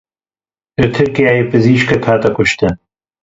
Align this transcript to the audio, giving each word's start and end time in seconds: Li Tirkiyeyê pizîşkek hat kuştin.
Li 0.79 0.87
Tirkiyeyê 0.95 1.43
pizîşkek 1.49 2.01
hat 2.09 2.23
kuştin. 2.35 2.73